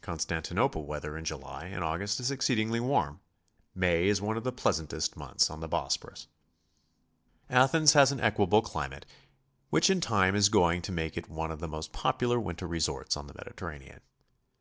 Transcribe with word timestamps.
Constantinople 0.00 0.86
weather 0.86 1.16
in 1.16 1.24
July 1.24 1.66
and 1.66 1.84
August 1.84 2.18
is 2.18 2.32
exceedingly 2.32 2.80
warm; 2.80 3.20
May 3.76 4.08
is 4.08 4.20
one 4.20 4.36
of 4.36 4.42
the 4.42 4.50
pleasantest 4.50 5.16
months 5.16 5.50
on 5.50 5.60
the 5.60 5.68
Bosporus. 5.68 6.26
Athens 7.48 7.92
has 7.92 8.10
an 8.10 8.18
equable 8.18 8.60
climate 8.60 9.06
which 9.70 9.88
in 9.88 10.00
time 10.00 10.34
is 10.34 10.48
going 10.48 10.82
to 10.82 10.90
make 10.90 11.16
it 11.16 11.30
one 11.30 11.52
of 11.52 11.60
the 11.60 11.68
most 11.68 11.92
popular 11.92 12.40
winter 12.40 12.66
resorts 12.66 13.16
on 13.16 13.28
the 13.28 13.34
Mediterranean. 13.34 14.00